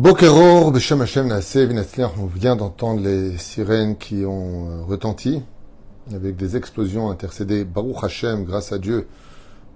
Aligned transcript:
Bokeror, 0.00 0.72
Beshem 0.72 1.02
Hashem 1.02 1.30
on 2.18 2.24
vient 2.24 2.56
d'entendre 2.56 3.02
les 3.02 3.36
sirènes 3.36 3.98
qui 3.98 4.24
ont 4.24 4.70
euh, 4.70 4.82
retenti 4.82 5.42
avec 6.10 6.36
des 6.36 6.56
explosions 6.56 7.10
intercédées. 7.10 7.66
Baruch 7.66 8.02
Hashem, 8.02 8.44
grâce 8.44 8.72
à 8.72 8.78
Dieu, 8.78 9.08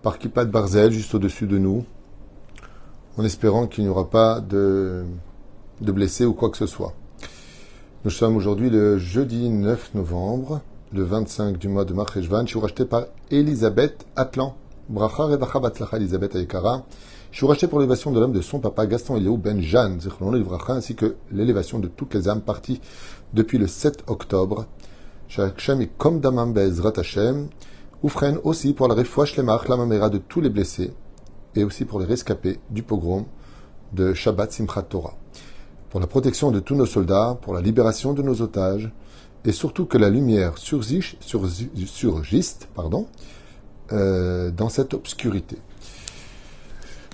par 0.01 0.19
Kippat 0.19 0.47
Barzel, 0.47 0.93
juste 0.93 1.15
au-dessus 1.15 1.47
de 1.47 1.59
nous, 1.59 1.85
en 3.18 3.25
espérant 3.27 3.66
qu'il 3.66 3.84
n'y 3.84 3.91
aura 3.91 4.09
pas 4.09 4.41
de, 4.41 5.05
de 5.82 5.93
blessés 5.93 6.25
ou 6.25 6.32
quoi 6.32 6.48
que 6.48 6.56
ce 6.56 6.66
soit. 6.66 6.95
Nous 8.06 8.11
sommes 8.11 8.38
aujourd'hui 8.38 8.70
le 8.70 8.96
jeudi 8.96 9.50
9 9.50 9.91
novembre, 9.93 10.62
le 10.95 11.02
25 11.02 11.59
du 11.59 11.68
mois 11.68 11.84
de 11.84 11.93
Marcheshvan. 11.93 12.46
Je 12.46 12.52
suis 12.52 12.61
racheté 12.61 12.86
par 12.86 13.09
Elisabeth 13.30 14.06
Atlan. 14.16 14.56
Bracha 14.88 15.25
Revacha 15.25 15.61
Batzlacha 15.61 15.98
Elisabeth 15.98 16.34
Ayekara. 16.34 16.82
Je 17.35 17.45
racheté 17.45 17.66
pour 17.66 17.80
l'élévation 17.80 18.12
de 18.12 18.21
l'homme 18.21 18.30
de 18.30 18.41
son 18.41 18.61
papa 18.61 18.87
Gaston 18.87 19.16
Eliou 19.16 19.37
Ben 19.37 19.61
Jeanne, 19.61 19.98
ainsi 20.69 20.95
que 20.95 21.16
l'élévation 21.33 21.80
de 21.80 21.88
toutes 21.88 22.15
les 22.15 22.29
âmes 22.29 22.43
parties 22.43 22.80
depuis 23.33 23.59
le 23.59 23.66
7 23.66 24.05
octobre. 24.07 24.66
Shachem 25.27 25.84
comme 25.98 26.20
Damam 26.20 26.52
Bezrat 26.52 26.93
Hashem. 26.97 27.48
Oufren 28.05 28.38
aussi 28.45 28.73
pour 28.73 28.87
la 28.87 28.95
refouach 28.95 29.37
lemach, 29.37 29.66
la 29.69 30.09
de 30.10 30.19
tous 30.19 30.41
les 30.41 30.48
blessés, 30.48 30.93
et 31.57 31.65
aussi 31.65 31.84
pour 31.84 31.98
les 31.98 32.07
rescapés 32.07 32.60
du 32.70 32.84
pogrom 32.84 33.24
de 33.93 34.15
Shabbat 34.15 34.52
Simchat 34.52 34.82
Torah. 34.82 35.16
Pour 35.91 35.98
la 35.98 36.07
protection 36.07 36.52
de 36.52 36.60
tous 36.60 36.77
nos 36.77 36.87
soldats, 36.87 37.37
pour 37.43 37.52
la 37.52 37.62
libération 37.62 38.12
de 38.12 38.23
nos 38.23 38.43
otages, 38.43 38.93
et 39.45 39.51
surtout 39.51 39.87
que 39.87 39.98
la 39.98 40.09
lumière 40.09 40.57
surgisse, 40.57 41.16
surgisse 41.21 42.59
pardon, 42.77 43.09
euh, 43.91 44.52
dans 44.52 44.69
cette 44.69 44.95
obscurité. 44.95 45.59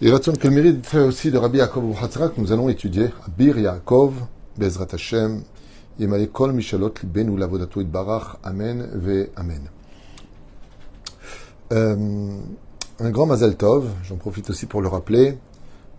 Et 0.03 0.11
Ratson 0.11 0.33
que 0.33 0.49
le 0.49 0.55
mérite 0.55 0.95
aussi 0.95 1.31
de 1.31 1.37
Rabbi 1.37 1.59
Yaakov 1.59 1.95
que 2.35 2.41
nous 2.41 2.53
allons 2.53 2.71
étudier, 2.71 3.11
Bir 3.37 3.59
Yaakov, 3.59 4.15
Bezrat 4.57 4.87
Hashem, 4.93 5.43
Yemale 5.99 6.27
Kol 6.29 6.55
Mishalot 6.55 6.95
Libenu 7.03 7.37
Lavodato 7.37 7.85
Barach, 7.85 8.39
Amen 8.43 8.89
ve 8.95 9.29
Amen. 9.37 9.61
Euh, 11.75 12.31
un 12.99 13.11
grand 13.11 13.27
Mazal 13.27 13.59
Tov, 13.59 13.91
j'en 14.03 14.17
profite 14.17 14.49
aussi 14.49 14.65
pour 14.65 14.81
le 14.81 14.89
rappeler, 14.89 15.37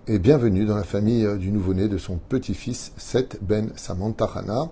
et 0.08 0.18
bienvenue 0.18 0.66
dans 0.66 0.78
la 0.78 0.84
famille 0.84 1.38
du 1.38 1.52
nouveau-né 1.52 1.88
de 1.88 2.00
son 2.00 2.18
petit-fils 2.18 2.94
Seth 2.98 3.38
Ben 3.44 3.70
Samantha 3.76 4.28
Hana, 4.34 4.64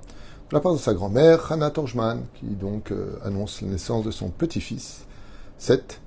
de 0.49 0.55
la 0.55 0.59
part 0.59 0.73
de 0.73 0.80
sa 0.80 0.95
grand-mère 0.95 1.52
Hana 1.52 1.69
Torjman, 1.69 2.23
qui 2.33 2.47
donc 2.47 2.91
euh, 2.91 3.19
annonce 3.23 3.61
la 3.61 3.67
naissance 3.67 4.03
de 4.03 4.09
son 4.09 4.30
petit-fils 4.30 5.05
Seth 5.59 6.02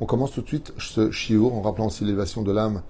on 0.00 0.06
commence 0.06 0.30
tout 0.30 0.42
de 0.42 0.46
suite 0.46 0.72
ce 0.78 1.10
shiur 1.10 1.54
en 1.54 1.60
rappelant 1.60 1.86
aussi 1.86 2.04
l'élévation 2.04 2.42
de 2.42 2.52
l'âme 2.52 2.82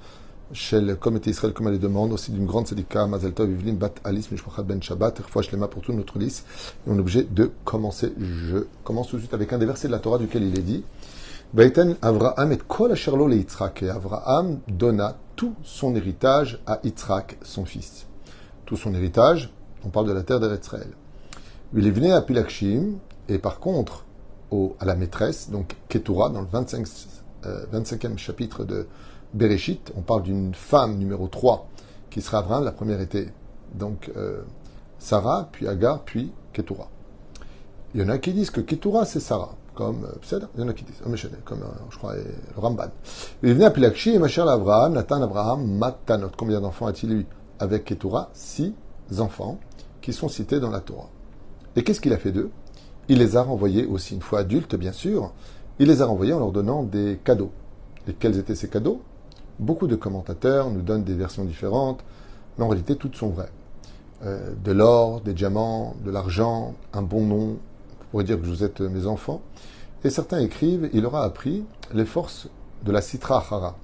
chez 0.52 0.80
le 0.80 0.94
comité 0.94 1.30
Israël 1.30 1.52
comme 1.52 1.66
elle 1.66 1.74
le 1.74 1.78
demande, 1.78 2.12
aussi 2.12 2.32
d'une 2.32 2.46
grande 2.46 2.66
sédika, 2.66 3.06
Mazel 3.06 3.32
Tov, 3.32 3.50
Yvlin, 3.50 3.74
Bat, 3.74 3.94
Alice, 4.04 4.30
Mishpachat 4.30 4.62
Ben 4.62 4.82
Shabbat, 4.82 5.20
fois 5.22 5.42
Shlema 5.42 5.68
pour 5.68 5.82
toute 5.82 5.94
notre 5.94 6.18
liste. 6.18 6.46
Et 6.86 6.90
on 6.90 6.96
est 6.96 7.00
obligé 7.00 7.22
de 7.22 7.50
commencer. 7.64 8.12
Je 8.18 8.64
commence 8.84 9.08
tout 9.08 9.16
de 9.16 9.22
suite 9.22 9.34
avec 9.34 9.52
un 9.52 9.58
des 9.58 9.66
versets 9.66 9.88
de 9.88 9.92
la 9.92 9.98
Torah 9.98 10.18
duquel 10.18 10.42
il 10.42 10.58
est 10.58 10.62
dit 10.62 10.84
Avraham 12.02 12.52
et 12.52 13.88
Avraham 13.90 14.60
donna 14.68 15.16
tout 15.36 15.54
son 15.62 15.94
héritage 15.96 16.60
à 16.66 16.80
Yitzhak, 16.84 17.38
son 17.42 17.64
fils. 17.64 18.06
Tout 18.66 18.76
son 18.76 18.94
héritage, 18.94 19.50
on 19.84 19.88
parle 19.88 20.08
de 20.08 20.12
la 20.12 20.22
terre 20.22 20.40
d'Eretzraël. 20.40 20.90
Il 21.77 21.86
est 21.86 21.91
venu 21.91 22.12
à 22.12 22.22
Pilakshim, 22.22 22.98
et 23.28 23.38
par 23.38 23.61
contre, 23.61 24.06
au, 24.50 24.74
à 24.80 24.86
la 24.86 24.94
maîtresse, 24.94 25.50
donc 25.50 25.77
Ketura, 25.88 26.30
dans 26.30 26.41
le 26.41 26.47
25, 26.50 26.86
euh, 27.44 27.66
25e 27.72 28.16
chapitre 28.16 28.64
de 28.64 28.86
Bereshit, 29.34 29.92
on 29.94 30.00
parle 30.00 30.22
d'une 30.22 30.55
femme 30.55 30.97
numéro 30.97 31.28
3 31.28 31.69
qui 32.09 32.22
sera 32.22 32.38
Abraham. 32.38 32.65
La 32.65 32.72
première 32.72 33.03
était 33.03 33.28
donc 33.75 34.10
euh, 34.16 34.42
Sarah, 34.98 35.50
puis 35.53 35.69
Agar, 35.69 36.04
puis 36.04 36.32
Ketura. 36.54 36.88
Il 37.94 38.00
y 38.00 38.04
en 38.04 38.09
a 38.09 38.16
qui 38.16 38.32
disent 38.32 38.50
que 38.50 38.62
Ketura 38.62 39.04
c'est 39.04 39.21
Sarah, 39.21 39.54
comme 39.75 40.06
euh, 40.06 40.41
il 40.54 40.60
y 40.60 40.65
en 40.65 40.69
a 40.69 40.72
qui 40.72 40.84
disent, 40.84 41.03
oh, 41.06 41.10
comme 41.44 41.62
euh, 41.62 41.66
je 41.91 41.98
crois 41.98 42.15
le 42.16 42.25
Ramban. 42.56 42.88
Il 43.42 43.50
est 43.50 43.53
venu 43.53 43.65
à 43.65 43.71
Pilakshim, 43.71 44.15
et 44.15 44.19
ma 44.19 44.28
chère 44.28 44.48
Abraham, 44.48 44.94
Nathan 44.94 45.21
Abraham, 45.21 45.71
Matanot. 45.71 46.31
Combien 46.34 46.62
d'enfants 46.62 46.87
a-t-il 46.87 47.12
eu 47.12 47.26
avec 47.59 47.84
Ketura 47.84 48.31
Six 48.32 48.72
enfants 49.19 49.59
qui 50.00 50.15
sont 50.15 50.28
cités 50.28 50.60
dans 50.60 50.71
la 50.71 50.81
Torah. 50.81 51.10
Et 51.76 51.82
qu'est-ce 51.82 52.00
qu'il 52.00 52.12
a 52.12 52.18
fait 52.18 52.32
d'eux? 52.32 52.50
Il 53.08 53.18
les 53.18 53.36
a 53.36 53.42
renvoyés 53.42 53.86
aussi, 53.86 54.14
une 54.14 54.22
fois 54.22 54.40
adultes 54.40 54.76
bien 54.76 54.92
sûr, 54.92 55.32
il 55.78 55.88
les 55.88 56.02
a 56.02 56.06
renvoyés 56.06 56.32
en 56.32 56.38
leur 56.38 56.52
donnant 56.52 56.82
des 56.82 57.18
cadeaux. 57.22 57.52
Et 58.06 58.12
quels 58.12 58.38
étaient 58.38 58.54
ces 58.54 58.68
cadeaux? 58.68 59.00
Beaucoup 59.58 59.86
de 59.86 59.96
commentateurs 59.96 60.70
nous 60.70 60.82
donnent 60.82 61.04
des 61.04 61.14
versions 61.14 61.44
différentes, 61.44 62.04
mais 62.56 62.64
en 62.64 62.68
réalité 62.68 62.96
toutes 62.96 63.16
sont 63.16 63.30
vraies. 63.30 63.52
Euh, 64.24 64.52
de 64.64 64.72
l'or, 64.72 65.20
des 65.20 65.32
diamants, 65.32 65.94
de 66.04 66.10
l'argent, 66.10 66.74
un 66.92 67.02
bon 67.02 67.24
nom, 67.24 67.46
vous 67.46 68.06
pourrez 68.10 68.24
dire 68.24 68.40
que 68.40 68.46
vous 68.46 68.64
êtes 68.64 68.80
mes 68.80 69.06
enfants. 69.06 69.40
Et 70.04 70.10
certains 70.10 70.40
écrivent, 70.40 70.90
il 70.92 71.06
aura 71.06 71.24
appris 71.24 71.64
les 71.94 72.04
forces 72.04 72.48
de 72.84 72.92
la 72.92 73.00
Sitra 73.00 73.36
Hara. 73.36 73.76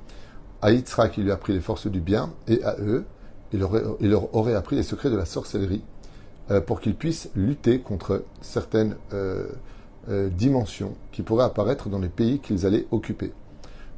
À 0.62 0.72
Yitzhak, 0.72 1.16
il 1.18 1.24
lui 1.24 1.30
a 1.30 1.34
appris 1.34 1.52
les 1.52 1.60
forces 1.60 1.86
du 1.86 2.00
bien, 2.00 2.30
et 2.48 2.62
à 2.64 2.76
eux, 2.80 3.04
il 3.52 3.60
leur 3.60 4.34
aurait 4.34 4.54
appris 4.54 4.76
les 4.76 4.82
secrets 4.82 5.10
de 5.10 5.16
la 5.16 5.24
sorcellerie 5.24 5.82
euh, 6.50 6.60
pour 6.60 6.80
qu'ils 6.80 6.94
puissent 6.94 7.30
lutter 7.34 7.80
contre 7.80 8.24
certaines 8.42 8.96
euh, 9.12 9.46
euh, 10.10 10.28
dimensions 10.28 10.94
qui 11.12 11.22
pourraient 11.22 11.44
apparaître 11.44 11.88
dans 11.88 11.98
les 11.98 12.08
pays 12.08 12.38
qu'ils 12.38 12.66
allaient 12.66 12.86
occuper. 12.90 13.32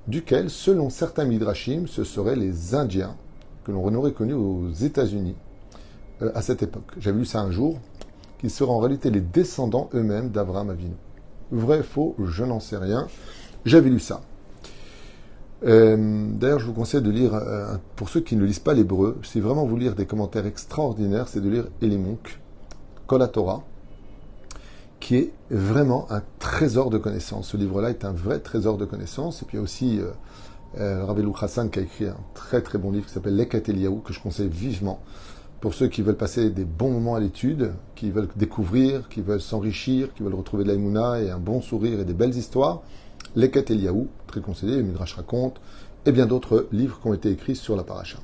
Duquel, 0.07 0.51
selon 0.51 0.89
certains 0.89 1.25
midrashim, 1.25 1.87
ce 1.87 2.05
seraient 2.05 2.37
les 2.37 2.75
Indiens 2.75 3.17
que 3.65 3.73
l'on 3.73 3.93
aurait 3.95 4.13
connus 4.13 4.35
aux 4.35 4.71
États-Unis 4.71 5.35
à 6.21 6.41
cette 6.41 6.63
époque. 6.63 6.93
J'avais 6.99 7.19
lu 7.19 7.25
ça 7.25 7.41
un 7.41 7.51
jour, 7.51 7.81
qui 8.39 8.49
seraient 8.49 8.71
en 8.71 8.79
réalité 8.79 9.11
les 9.11 9.21
descendants 9.21 9.91
eux-mêmes 9.93 10.31
d'Abraham 10.31 10.71
Avinu. 10.71 10.95
Vrai, 11.51 11.83
faux, 11.83 12.15
je 12.25 12.45
n'en 12.45 12.61
sais 12.61 12.77
rien. 12.77 13.09
J'avais 13.65 13.91
lu 13.91 13.99
ça. 13.99 14.23
Euh, 15.65 16.29
d'ailleurs, 16.33 16.59
je 16.59 16.67
vous 16.67 16.73
conseille 16.73 17.03
de 17.03 17.11
lire, 17.11 17.35
euh, 17.35 17.77
pour 17.97 18.09
ceux 18.09 18.21
qui 18.21 18.37
ne 18.37 18.45
lisent 18.45 18.59
pas 18.59 18.75
l'hébreu, 18.75 19.19
si 19.23 19.41
vraiment 19.41 19.65
vous 19.65 19.77
lire 19.77 19.95
des 19.95 20.07
commentaires 20.07 20.47
extraordinaires, 20.47 21.29
c'est 21.29 21.41
de 21.41 21.49
lire 21.49 21.67
Elimonk, 21.81 22.41
Kol 23.07 23.29
Torah, 23.31 23.63
qui 25.01 25.17
est 25.17 25.33
vraiment 25.51 26.07
un 26.11 26.23
trésor 26.39 26.91
de 26.91 26.99
connaissances. 26.99 27.49
Ce 27.49 27.57
livre-là 27.57 27.91
est 27.91 28.05
un 28.05 28.13
vrai 28.13 28.41
trésor 28.41 28.77
de 28.77 28.85
connaissances. 28.85 29.43
Et 29.43 29.45
puis 29.47 29.57
il 29.57 29.59
y 29.59 29.61
a 29.61 29.63
aussi 29.63 30.01
euh, 30.01 30.11
euh 30.79 31.05
Rabbi 31.05 31.23
Hassan 31.41 31.71
qui 31.71 31.79
a 31.79 31.83
écrit 31.83 32.07
un 32.07 32.17
très 32.35 32.61
très 32.61 32.79
bon 32.79 32.91
livre 32.91 33.07
qui 33.07 33.13
s'appelle 33.13 33.37
Lekat 33.37 33.63
Eliyahu, 33.69 34.01
que 34.05 34.13
je 34.13 34.21
conseille 34.21 34.49
vivement 34.49 35.01
pour 35.61 35.75
ceux 35.75 35.89
qui 35.89 36.03
veulent 36.03 36.17
passer 36.17 36.51
des 36.51 36.65
bons 36.65 36.91
moments 36.91 37.15
à 37.15 37.21
l'étude, 37.21 37.73
qui 37.95 38.11
veulent 38.11 38.29
découvrir, 38.37 39.09
qui 39.09 39.23
veulent 39.23 39.41
s'enrichir, 39.41 40.13
qui 40.15 40.23
veulent 40.23 40.35
retrouver 40.35 40.65
de 40.65 40.69
l'aïmouna 40.69 41.23
et 41.23 41.31
un 41.31 41.39
bon 41.39 41.61
sourire 41.61 42.01
et 42.01 42.05
des 42.05 42.15
belles 42.15 42.37
histoires. 42.37 42.83
Leket 43.37 43.71
Eliyahu, 43.71 44.09
très 44.27 44.41
conseillé, 44.41 44.83
Midrash 44.83 45.15
raconte, 45.15 45.61
et 46.07 46.13
bien 46.13 46.27
d'autres 46.27 46.67
livres 46.73 46.99
qui 47.01 47.07
ont 47.07 47.15
été 47.15 47.31
écrits 47.31 47.55
sur 47.55 47.77
la 47.77 47.85
paracha. 47.85 48.19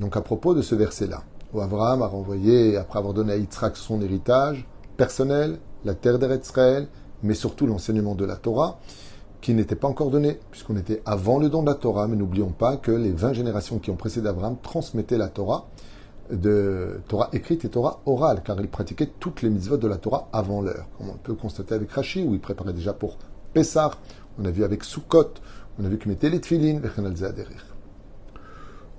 Donc 0.00 0.16
à 0.16 0.20
propos 0.22 0.54
de 0.54 0.62
ce 0.62 0.74
verset-là, 0.74 1.22
où 1.52 1.60
Abraham 1.60 2.02
a 2.02 2.06
renvoyé, 2.06 2.76
après 2.76 2.98
avoir 2.98 3.12
donné 3.12 3.32
à 3.32 3.36
Yitzhak 3.36 3.76
son 3.76 4.00
héritage 4.00 4.66
personnel, 4.96 5.58
la 5.84 5.94
terre 5.94 6.18
d'Eretzraël, 6.18 6.88
mais 7.22 7.34
surtout 7.34 7.66
l'enseignement 7.66 8.14
de 8.14 8.24
la 8.24 8.36
Torah, 8.36 8.78
qui 9.42 9.52
n'était 9.54 9.76
pas 9.76 9.88
encore 9.88 10.10
donné, 10.10 10.38
puisqu'on 10.50 10.76
était 10.76 11.02
avant 11.04 11.38
le 11.38 11.50
don 11.50 11.62
de 11.62 11.68
la 11.68 11.74
Torah, 11.74 12.06
mais 12.06 12.16
n'oublions 12.16 12.52
pas 12.52 12.76
que 12.76 12.92
les 12.92 13.10
20 13.10 13.34
générations 13.34 13.78
qui 13.78 13.90
ont 13.90 13.96
précédé 13.96 14.28
Abraham 14.28 14.56
transmettaient 14.62 15.18
la 15.18 15.28
Torah, 15.28 15.68
de 16.31 16.99
Torah 17.07 17.29
écrite 17.33 17.65
et 17.65 17.69
Torah 17.69 18.01
orale, 18.05 18.41
car 18.43 18.59
il 18.59 18.67
pratiquait 18.67 19.09
toutes 19.19 19.41
les 19.41 19.49
mitzvot 19.49 19.77
de 19.77 19.87
la 19.87 19.97
Torah 19.97 20.27
avant 20.33 20.61
l'heure. 20.61 20.87
Comme 20.97 21.09
on 21.09 21.17
peut 21.17 21.33
constater 21.33 21.75
avec 21.75 21.91
Rashi, 21.91 22.23
où 22.23 22.33
il 22.33 22.39
préparait 22.39 22.73
déjà 22.73 22.93
pour 22.93 23.17
Pessah, 23.53 23.91
on 24.39 24.45
a 24.45 24.51
vu 24.51 24.63
avec 24.63 24.83
Sukkot, 24.83 25.33
on 25.79 25.85
a 25.85 25.89
vu 25.89 25.97
qu'il 25.97 26.09
mettait 26.09 26.29
les 26.29 26.41
tfilin, 26.41 26.81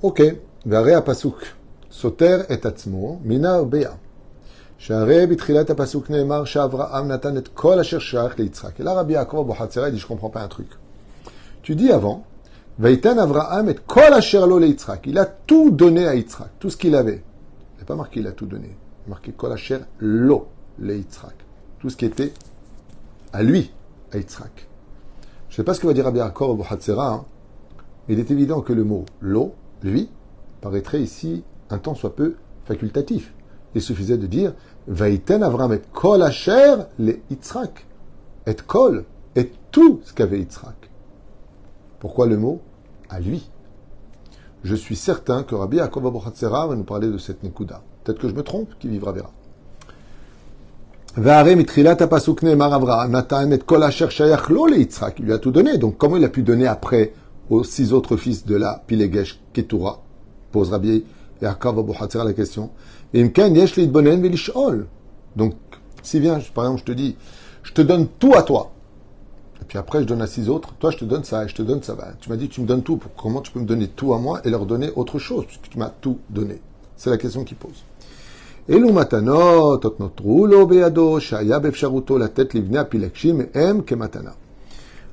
Ok, 0.02 0.22
והרי 0.66 0.94
הפסוק 0.94 1.42
סותר 1.90 2.40
את 2.52 2.66
עצמו 2.66 3.18
מינה 3.22 3.54
הרבה. 3.54 3.78
שהרי 4.78 5.26
בתחילת 5.26 5.70
הפסוק 5.70 6.10
נאמר 6.10 6.44
שאברהם 6.44 7.08
נתן 7.08 7.36
את 7.36 7.48
כל 7.48 7.78
אשר 7.78 7.98
שייך 7.98 8.38
ליצחק. 8.38 8.80
אלא 8.80 8.90
רבי 8.90 9.12
יעקב 9.12 9.36
אבוחצירא 9.36 9.88
dit 9.88 9.98
je 9.98 10.06
comprends 10.06 10.30
pas 10.30 10.40
un 10.40 10.48
truc. 10.48 10.68
Tu 11.62 11.74
dis 11.74 11.90
avant, 11.90 12.24
Vaïtan 12.79 13.17
Avraham 13.19 13.69
et 13.69 13.75
kol 13.85 14.13
asher 14.13 14.45
lo 14.47 14.59
Yitzhak. 14.59 15.05
Il 15.05 15.17
a 15.19 15.25
tout 15.25 15.69
donné 15.69 16.07
à 16.07 16.15
Yitzhak, 16.15 16.49
tout 16.59 16.69
ce 16.71 16.77
qu'il 16.77 16.95
avait. 16.95 17.23
Il 17.75 17.79
n'a 17.79 17.85
pas 17.85 17.95
marqué 17.95 18.19
il 18.19 18.27
a 18.27 18.31
tout 18.31 18.47
donné. 18.47 18.75
Il 19.05 19.09
a 19.09 19.09
marqué 19.09 19.31
kol 19.31 19.51
asher 19.51 19.79
lo 19.99 20.47
le 20.79 20.97
Yitzhak. 20.97 21.35
Tout 21.79 21.89
ce 21.89 21.97
qui 21.97 22.05
était 22.05 22.33
à 23.31 23.43
lui, 23.43 23.71
à 24.11 24.17
Yitzhak. 24.17 24.67
Je 25.49 25.53
ne 25.53 25.57
sais 25.57 25.63
pas 25.63 25.75
ce 25.75 25.79
que 25.79 25.87
va 25.87 25.93
dire 25.93 26.05
Rabbi 26.05 26.17
Yaakov 26.17 26.59
au 26.59 26.63
hein. 26.99 27.25
il 28.09 28.19
est 28.19 28.31
évident 28.31 28.61
que 28.61 28.73
le 28.73 28.83
mot 28.83 29.05
lo, 29.21 29.53
lui, 29.83 30.09
paraîtrait 30.61 31.01
ici 31.01 31.43
un 31.69 31.77
temps 31.77 31.93
soit 31.93 32.15
peu 32.15 32.35
facultatif. 32.65 33.33
Il 33.75 33.81
suffisait 33.81 34.17
de 34.17 34.25
dire 34.25 34.53
Vaïten 34.87 35.43
Avraham 35.43 35.73
et 35.73 35.81
kol 35.93 36.23
asher 36.23 36.75
le 36.97 37.19
Yitzhak. 37.29 37.85
et 38.47 38.55
kol, 38.55 39.05
et 39.35 39.51
tout 39.69 40.01
ce 40.05 40.13
qu'avait 40.13 40.39
Yitzhak. 40.39 40.82
Pourquoi 42.03 42.27
le 42.27 42.35
mot 42.35 42.59
À 43.09 43.21
lui? 43.21 43.49
Je 44.65 44.75
suis 44.75 44.97
certain 44.97 45.43
que 45.43 45.55
Rabbi 45.55 45.77
Yaakov 45.77 46.05
Abuchatzera 46.05 46.67
va 46.67 46.75
nous 46.75 46.83
parler 46.83 47.07
de 47.07 47.17
cette 47.17 47.43
Nekuda. 47.43 47.81
Peut-être 48.03 48.19
que 48.19 48.27
je 48.27 48.33
me 48.33 48.43
trompe, 48.43 48.71
qui 48.77 48.89
vivra 48.89 49.13
verra. 49.13 49.31
Il 51.15 51.23
lui 55.23 55.31
a 55.31 55.37
tout 55.37 55.51
donné. 55.51 55.77
Donc, 55.77 55.97
comment 55.97 56.17
il 56.17 56.25
a 56.25 56.29
pu 56.29 56.43
donner 56.43 56.67
après 56.67 57.13
aux 57.49 57.63
six 57.63 57.93
autres 57.93 58.17
fils 58.17 58.45
de 58.45 58.57
la 58.57 58.83
Pilegesh 58.85 59.39
Ketura 59.53 60.03
Pose 60.51 60.71
Rabbi 60.71 61.05
Yaakov 61.41 61.79
Abu 61.79 61.93
la 62.15 62.33
question. 62.33 62.71
Donc, 65.37 65.53
si 66.01 66.19
bien, 66.19 66.41
par 66.53 66.65
exemple, 66.65 66.81
je 66.81 66.85
te 66.85 66.91
dis, 66.91 67.15
je 67.63 67.71
te 67.71 67.81
donne 67.81 68.09
tout 68.19 68.33
à 68.35 68.43
toi. 68.43 68.72
Et 69.63 69.65
puis 69.65 69.77
après, 69.77 70.01
je 70.01 70.05
donne 70.05 70.21
à 70.21 70.27
six 70.27 70.49
autres. 70.49 70.73
Toi, 70.77 70.91
je 70.91 70.97
te 70.97 71.05
donne 71.05 71.23
ça 71.23 71.47
je 71.47 71.55
te 71.55 71.61
donne 71.61 71.81
ça. 71.81 71.95
Tu 72.19 72.29
m'as 72.29 72.35
dit, 72.35 72.49
tu 72.49 72.59
me 72.59 72.67
donnes 72.67 72.83
tout. 72.83 72.99
Comment 73.15 73.39
tu 73.39 73.49
peux 73.53 73.61
me 73.61 73.65
donner 73.65 73.87
tout 73.87 74.13
à 74.13 74.19
moi 74.19 74.41
et 74.43 74.49
leur 74.49 74.65
donner 74.65 74.91
autre 74.97 75.19
chose 75.19 75.45
puisque 75.45 75.69
tu 75.69 75.79
m'as 75.79 75.89
tout 75.89 76.19
donné? 76.29 76.59
C'est 76.97 77.09
la 77.09 77.17
question 77.17 77.45
qu'il 77.45 77.55
pose. 77.55 77.85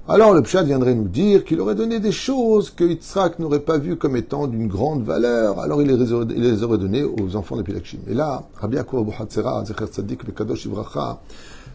Alors 0.08 0.34
le 0.34 0.42
Pshat 0.42 0.64
viendrait 0.64 0.94
nous 0.96 1.06
dire 1.06 1.44
qu'il 1.44 1.60
aurait 1.60 1.76
donné 1.76 2.00
des 2.00 2.10
choses 2.10 2.70
que 2.70 2.82
Yitzhak 2.82 3.38
n'aurait 3.38 3.60
pas 3.60 3.78
vues 3.78 3.94
comme 3.94 4.16
étant 4.16 4.48
d'une 4.48 4.66
grande 4.66 5.04
valeur, 5.04 5.60
alors 5.60 5.80
il 5.80 5.88
les, 5.88 6.62
aurait, 6.64 6.78
données 6.78 7.04
aux 7.04 7.36
enfants 7.36 7.56
de 7.56 7.62
Pilakshim. 7.62 8.00
Et 8.08 8.14
là, 8.14 8.42
Rabbi 8.56 8.78
Akou 8.78 8.98
Abu 8.98 9.12
Hatzera, 9.16 9.64
Zecher 9.64 9.86
Tzadik, 9.86 10.26
Bekadosh 10.26 10.64
Ivracha, 10.64 11.20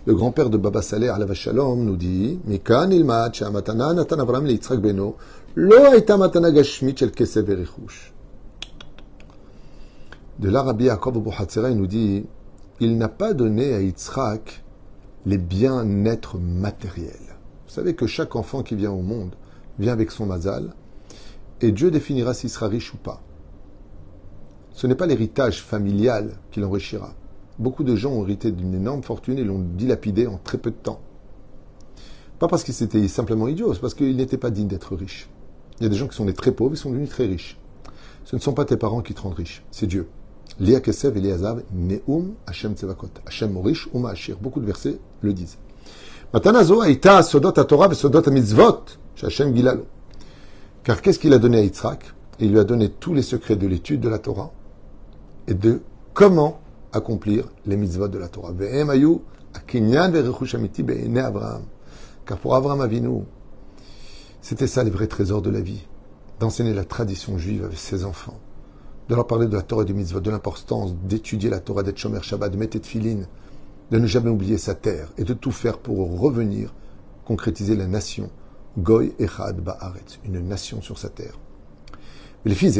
le 0.05 0.13
grand-père 0.13 0.49
de 0.49 0.57
Baba 0.57 0.81
Saleh, 0.81 1.09
Alav 1.09 1.33
Shalom, 1.33 1.83
nous 1.83 1.97
dit, 1.97 2.39
Mikan 2.45 2.89
Natan 2.89 4.77
Beno, 4.77 5.15
lo 5.55 5.77
matana 6.17 6.51
gashmit 6.51 6.95
de 10.37 10.49
l'Arabie 10.49 10.85
Yaakov 10.85 11.17
Abu 11.17 11.31
il 11.69 11.77
nous 11.77 11.87
dit 11.87 12.25
il 12.81 12.97
n'a 12.97 13.07
pas 13.07 13.33
donné 13.33 13.73
à 13.73 13.81
Yitzhak 13.81 14.63
les 15.25 15.37
bien-être 15.37 16.37
matériels. 16.37 17.37
Vous 17.67 17.73
savez 17.73 17.95
que 17.95 18.05
chaque 18.05 18.35
enfant 18.35 18.61
qui 18.61 18.75
vient 18.75 18.91
au 18.91 19.01
monde 19.01 19.33
vient 19.79 19.93
avec 19.93 20.11
son 20.11 20.25
mazal 20.25 20.73
et 21.61 21.71
Dieu 21.71 21.89
définira 21.89 22.33
s'il 22.33 22.49
sera 22.49 22.67
riche 22.67 22.93
ou 22.93 22.97
pas. 22.97 23.21
Ce 24.73 24.87
n'est 24.87 24.95
pas 24.95 25.05
l'héritage 25.05 25.63
familial 25.63 26.31
qui 26.51 26.59
l'enrichira. 26.59 27.13
Beaucoup 27.57 27.83
de 27.83 27.95
gens 27.95 28.11
ont 28.11 28.23
hérité 28.23 28.51
d'une 28.51 28.73
énorme 28.73 29.03
fortune 29.03 29.37
et 29.37 29.43
l'ont 29.43 29.59
dilapidé 29.59 30.27
en 30.27 30.37
très 30.37 30.57
peu 30.57 30.71
de 30.71 30.75
temps. 30.75 30.99
Pas 32.39 32.47
parce 32.47 32.63
qu'ils 32.63 32.83
étaient 32.83 33.07
simplement 33.07 33.47
idiots, 33.47 33.73
c'est 33.73 33.79
parce 33.79 33.93
qu'ils 33.93 34.17
n'étaient 34.17 34.37
pas 34.37 34.49
dignes 34.49 34.67
d'être 34.67 34.95
riches. 34.95 35.29
Il 35.79 35.83
y 35.83 35.85
a 35.85 35.89
des 35.89 35.95
gens 35.95 36.07
qui 36.07 36.15
sont 36.15 36.25
nés 36.25 36.33
très 36.33 36.51
pauvres 36.51 36.73
et 36.73 36.77
sont 36.77 36.89
devenus 36.89 37.09
très 37.09 37.25
riches. 37.25 37.57
Ce 38.25 38.35
ne 38.35 38.41
sont 38.41 38.53
pas 38.53 38.65
tes 38.65 38.75
parents 38.75 39.01
qui 39.01 39.13
te 39.13 39.21
rendent 39.21 39.35
riche, 39.35 39.63
c'est 39.71 39.87
Dieu. 39.87 40.07
Lia 40.59 40.79
Kesev 40.79 41.17
Eliazav, 41.17 41.63
Neum 41.73 42.33
Hashem 42.47 42.75
Tzevakot. 42.75 43.09
Hashem 43.25 43.51
Morish, 43.51 43.87
Uma 43.93 44.09
Ashir. 44.11 44.37
Beaucoup 44.37 44.59
de 44.59 44.65
versets 44.65 44.99
le 45.21 45.33
disent. 45.33 45.57
Matanazo 46.33 46.81
Aïta 46.81 47.23
Sodot 47.23 47.51
Torah 47.51 47.89
et 47.91 47.95
Sodot 47.95 48.29
Mitzvot, 48.31 48.83
Hashem 49.21 49.55
Gilalo. 49.55 49.85
Car 50.83 51.01
qu'est-ce 51.01 51.19
qu'il 51.19 51.33
a 51.33 51.39
donné 51.39 51.57
à 51.57 51.61
Yitzhak? 51.61 52.13
Il 52.39 52.51
lui 52.51 52.59
a 52.59 52.63
donné 52.63 52.89
tous 52.89 53.13
les 53.13 53.21
secrets 53.21 53.55
de 53.55 53.65
l'étude 53.67 54.01
de 54.01 54.09
la 54.09 54.19
Torah 54.19 54.51
et 55.47 55.53
de 55.53 55.81
comment 56.13 56.59
accomplir 56.95 57.45
les 57.65 57.77
mitzvot 57.77 58.07
de 58.07 58.17
la 58.17 58.27
Torah. 58.27 58.53
Car 62.25 62.37
pour 62.39 62.55
Abraham 62.55 62.81
Avinu, 62.81 63.23
c'était 64.41 64.67
ça 64.67 64.83
les 64.83 64.89
vrais 64.89 65.07
trésors 65.07 65.41
de 65.41 65.49
la 65.49 65.61
vie, 65.61 65.85
d'enseigner 66.39 66.73
la 66.73 66.85
tradition 66.85 67.37
juive 67.37 67.63
avec 67.63 67.77
ses 67.77 68.05
enfants 68.05 68.39
de 69.09 69.15
leur 69.15 69.27
parler 69.27 69.47
de 69.47 69.55
la 69.55 69.61
Torah 69.61 69.83
et 69.83 69.85
du 69.85 69.93
mitzvah, 69.93 70.19
de 70.19 70.31
l'importance 70.31 70.95
d'étudier 71.03 71.49
la 71.49 71.59
Torah, 71.59 71.83
d'être 71.83 71.97
Shomer 71.97 72.21
Shabbat, 72.21 72.51
de 72.51 72.57
mettre 72.57 72.79
filine, 72.83 73.27
de 73.91 73.99
ne 73.99 74.07
jamais 74.07 74.29
oublier 74.29 74.57
sa 74.57 74.73
terre 74.73 75.11
et 75.17 75.23
de 75.23 75.33
tout 75.33 75.51
faire 75.51 75.77
pour 75.77 76.19
revenir 76.19 76.73
concrétiser 77.23 77.75
la 77.75 77.87
nation 77.87 78.29
Goy 78.77 79.13
Echad 79.19 79.61
Ba'aretz, 79.61 80.19
une 80.25 80.39
nation 80.39 80.81
sur 80.81 80.97
sa 80.97 81.09
terre. 81.09 81.39
Mais 82.43 82.49
les 82.49 82.55
fils, 82.55 82.79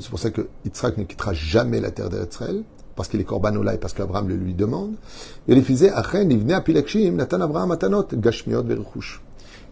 c'est 0.00 0.10
pour 0.10 0.18
ça 0.18 0.30
que 0.30 0.48
Yitzhak 0.64 0.96
ne 0.96 1.04
quittera 1.04 1.32
jamais 1.32 1.80
la 1.80 1.90
terre 1.90 2.08
d'Eretzraël, 2.08 2.62
parce 2.94 3.08
qu'il 3.08 3.20
est 3.20 3.24
Korban 3.24 3.54
et 3.74 3.78
parce 3.78 3.92
qu'Abraham 3.92 4.28
le 4.28 4.36
lui 4.36 4.54
demande. 4.54 4.94
Et 5.48 5.52
il 5.52 5.62
Veruchush. 8.68 9.20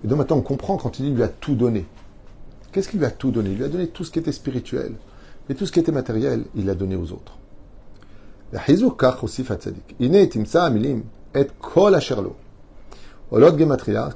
Et 0.04 0.08
donc 0.08 0.18
maintenant 0.18 0.36
on 0.36 0.42
comprend 0.42 0.76
quand 0.76 0.98
il 0.98 1.14
lui 1.14 1.22
a 1.22 1.28
tout 1.28 1.54
donné. 1.54 1.86
Qu'est-ce 2.72 2.88
qu'il 2.88 2.98
lui 2.98 3.06
a 3.06 3.10
tout 3.10 3.30
donné? 3.30 3.50
Il 3.50 3.56
lui 3.56 3.64
a 3.64 3.68
donné 3.68 3.86
tout 3.86 4.04
ce 4.04 4.10
qui 4.10 4.18
était 4.18 4.32
spirituel. 4.32 4.92
Mais 5.48 5.54
tout 5.54 5.66
ce 5.66 5.72
qui 5.72 5.80
était 5.80 5.92
matériel, 5.92 6.44
il 6.54 6.66
l'a 6.66 6.74
donné 6.74 6.96
aux 6.96 7.12
autres. 7.12 7.38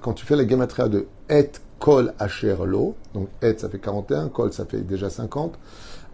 quand 0.01 0.13
tu 0.13 0.27
fais 0.27 0.37
la 0.37 0.47
gematria 0.47 0.89
de 0.89 1.07
et 1.31 1.51
kol 1.79 2.13
asherlo, 2.19 2.95
donc 3.15 3.29
et 3.43 3.57
ça 3.57 3.69
fait 3.69 3.79
41, 3.79 4.29
kol 4.29 4.53
ça 4.53 4.65
fait 4.65 4.81
déjà 4.81 5.11
50, 5.11 5.59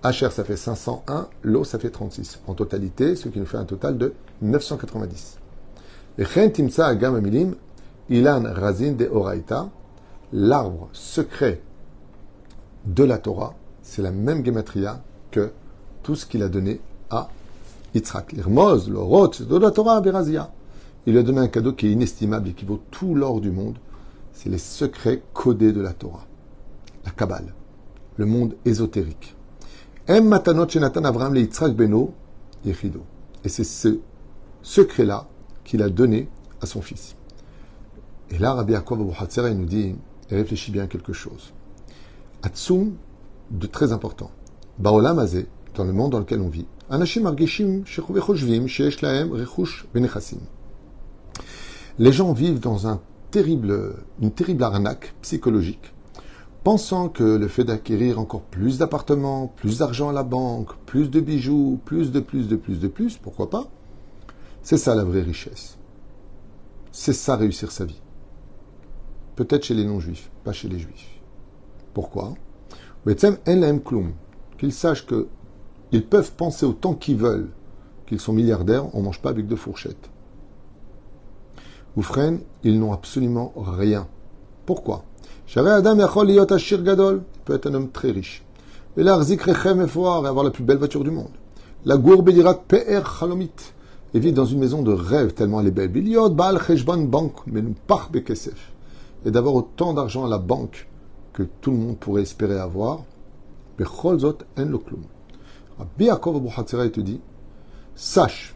asher 0.02 0.30
ça 0.30 0.44
fait 0.44 0.56
501, 0.56 1.28
lo 1.42 1.64
ça 1.64 1.78
fait 1.78 1.90
36. 1.90 2.40
En 2.46 2.54
totalité, 2.54 3.16
ce 3.16 3.28
qui 3.28 3.38
nous 3.38 3.46
fait 3.46 3.56
un 3.56 3.64
total 3.64 3.98
de 3.98 4.14
990. 4.42 5.38
Et 6.18 6.24
chen 6.24 6.52
timsa 6.52 6.86
agam 6.86 7.16
amilim, 7.16 7.54
ilan 8.08 8.42
razin 8.54 8.92
de 8.92 9.08
l'arbre 10.32 10.88
secret 10.92 11.60
de 12.86 13.04
la 13.04 13.18
Torah, 13.18 13.54
c'est 13.82 14.02
la 14.02 14.10
même 14.10 14.44
gematria 14.44 15.02
que 15.30 15.50
tout 16.02 16.14
ce 16.14 16.26
qu'il 16.26 16.42
a 16.42 16.48
donné 16.48 16.80
à 17.10 17.28
Yitzhak. 17.94 18.32
L'Irmoz, 18.32 18.88
le 18.88 18.98
Roth, 18.98 19.42
de 19.42 19.56
la 19.56 19.70
Torah 19.70 20.00
Berazia. 20.00 20.50
Il 21.06 21.12
lui 21.12 21.20
a 21.20 21.22
donné 21.22 21.40
un 21.40 21.48
cadeau 21.48 21.72
qui 21.72 21.86
est 21.86 21.92
inestimable 21.92 22.48
et 22.48 22.52
qui 22.52 22.64
vaut 22.64 22.80
tout 22.90 23.14
l'or 23.14 23.40
du 23.40 23.50
monde. 23.50 23.76
C'est 24.32 24.48
les 24.48 24.58
secrets 24.58 25.22
codés 25.44 25.72
de 25.74 25.82
la 25.82 25.92
Torah. 25.92 26.24
La 27.04 27.10
Kabbale. 27.10 27.52
Le 28.16 28.24
monde 28.24 28.56
ésotérique. 28.64 29.36
Em 30.08 30.22
matanot 30.22 30.66
shenatan 30.66 31.04
Avram 31.04 31.34
le 31.34 31.40
Yitzhak 31.40 31.74
beno 31.74 32.14
yechido. 32.64 33.02
Et 33.44 33.50
c'est 33.50 33.64
ce 33.64 33.98
secret-là 34.62 35.28
qu'il 35.62 35.82
a 35.82 35.90
donné 35.90 36.30
à 36.62 36.66
son 36.66 36.80
fils. 36.80 37.14
Et 38.30 38.38
là, 38.38 38.54
Rabbi 38.54 38.72
Yaakov 38.72 39.00
il 39.36 39.58
nous 39.58 39.66
dit, 39.66 39.94
et 40.30 40.34
réfléchis 40.34 40.70
bien 40.70 40.86
quelque 40.86 41.12
chose. 41.12 41.52
Atsum, 42.42 42.94
de 43.50 43.66
très 43.66 43.92
important. 43.92 44.30
Baolam 44.78 45.18
Azé, 45.18 45.46
dans 45.74 45.84
le 45.84 45.92
monde 45.92 46.12
dans 46.12 46.20
lequel 46.20 46.40
on 46.40 46.48
vit, 46.48 46.64
les 51.98 52.12
gens 52.12 52.32
vivent 52.32 52.60
dans 52.60 52.86
un 52.86 53.00
terrible, 53.34 53.96
une 54.22 54.30
terrible 54.30 54.62
arnaque 54.62 55.12
psychologique, 55.20 55.92
pensant 56.62 57.08
que 57.08 57.24
le 57.24 57.48
fait 57.48 57.64
d'acquérir 57.64 58.20
encore 58.20 58.42
plus 58.42 58.78
d'appartements, 58.78 59.48
plus 59.48 59.78
d'argent 59.78 60.08
à 60.08 60.12
la 60.12 60.22
banque, 60.22 60.72
plus 60.86 61.10
de 61.10 61.18
bijoux, 61.18 61.80
plus 61.84 62.12
de 62.12 62.20
plus 62.20 62.46
de 62.46 62.54
plus 62.54 62.78
de 62.78 62.86
plus, 62.86 63.16
pourquoi 63.16 63.50
pas, 63.50 63.66
c'est 64.62 64.76
ça 64.76 64.94
la 64.94 65.02
vraie 65.02 65.22
richesse. 65.22 65.78
C'est 66.92 67.12
ça 67.12 67.34
réussir 67.34 67.72
sa 67.72 67.84
vie. 67.84 68.00
Peut-être 69.34 69.64
chez 69.64 69.74
les 69.74 69.84
non-juifs, 69.84 70.30
pas 70.44 70.52
chez 70.52 70.68
les 70.68 70.78
juifs. 70.78 71.20
Pourquoi? 71.92 72.34
Qu'ils 74.58 74.72
sachent 74.72 75.06
qu'ils 75.08 76.06
peuvent 76.06 76.32
penser 76.36 76.66
autant 76.66 76.94
qu'ils 76.94 77.16
veulent 77.16 77.50
qu'ils 78.06 78.20
sont 78.20 78.32
milliardaires, 78.32 78.94
on 78.94 79.00
ne 79.00 79.06
mange 79.06 79.20
pas 79.20 79.30
avec 79.30 79.48
deux 79.48 79.56
fourchettes. 79.56 80.08
Ou 81.96 82.02
freine, 82.02 82.40
ils 82.62 82.78
n'ont 82.78 82.92
absolument 82.92 83.52
rien. 83.56 84.08
Pourquoi? 84.66 85.04
Adam 85.56 85.96
gadol, 85.96 87.22
peut 87.44 87.54
être 87.54 87.66
un 87.66 87.74
homme 87.74 87.90
très 87.90 88.10
riche. 88.10 88.44
Et 88.96 89.02
l'arzik 89.02 89.42
rechem 89.42 89.80
et 89.80 89.84
avoir 89.84 90.44
la 90.44 90.50
plus 90.50 90.64
belle 90.64 90.78
voiture 90.78 91.04
du 91.04 91.10
monde. 91.10 91.30
La 91.84 91.96
gourbe 91.96 92.30
chalomit, 92.30 93.50
et 94.14 94.18
vivre 94.18 94.36
dans 94.36 94.46
une 94.46 94.60
maison 94.60 94.82
de 94.82 94.92
rêve 94.92 95.34
tellement 95.34 95.60
elle 95.60 95.66
est 95.68 95.72
belle. 95.72 95.88
Biliot 95.88 96.30
baal 96.30 96.60
cheshban 96.60 96.98
bank, 96.98 97.32
mais 97.46 97.62
par 97.86 98.10
bekesef. 98.10 98.72
Et 99.24 99.30
d'avoir 99.30 99.54
autant 99.54 99.92
d'argent 99.92 100.24
à 100.24 100.28
la 100.28 100.38
banque 100.38 100.88
que 101.32 101.42
tout 101.42 101.72
le 101.72 101.76
monde 101.76 101.98
pourrait 101.98 102.22
espérer 102.22 102.58
avoir. 102.58 103.02
Becholzot 103.78 104.38
en 104.56 104.64
loklum. 104.64 105.02
Rabbi 105.78 106.08
te 106.90 107.00
dit 107.00 107.20
Sache 107.96 108.54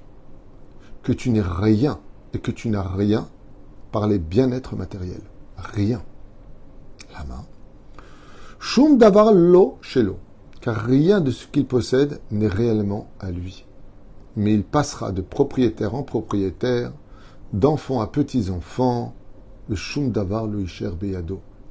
que 1.03 1.13
tu 1.13 1.31
n'es 1.31 1.43
rien 1.43 1.99
et 2.35 2.39
que 2.39 2.51
tu 2.51 2.69
n'as 2.69 2.83
rien 2.83 3.29
par 3.93 4.07
les 4.07 4.19
bien-être 4.19 4.77
matériels. 4.77 5.23
Rien. 5.57 6.03
La 7.13 7.25
main. 7.25 7.45
Shum 8.59 8.99
davar 8.99 9.33
lo 9.33 9.79
shelo. 9.81 10.19
Car 10.61 10.77
rien 10.77 11.21
de 11.21 11.31
ce 11.31 11.47
qu'il 11.47 11.67
possède 11.67 12.21
n'est 12.31 12.49
réellement 12.49 13.09
à 13.21 13.31
lui. 13.31 13.65
Mais 14.37 14.55
il 14.55 14.65
passera 14.65 15.13
de 15.13 15.23
propriétaire 15.23 15.95
en 15.95 16.03
propriétaire, 16.03 16.93
d'enfants 17.53 18.01
à 18.01 18.07
petits-enfants, 18.07 19.15
le 19.69 19.77
shum 19.77 20.11
davar 20.11 20.47
le 20.47 20.63
isher 20.63 20.91